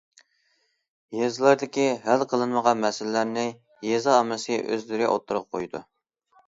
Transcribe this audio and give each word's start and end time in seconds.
يېزىلاردىكى 1.17 1.85
ھەل 2.07 2.25
قىلىنمىغان 2.33 2.83
مەسىلىلەرنى 2.87 3.47
يېزا 3.93 4.19
ئاممىسى 4.19 4.61
ئۆزلىرى 4.67 5.13
ئوتتۇرىغا 5.15 5.51
قويىدۇ. 5.55 5.87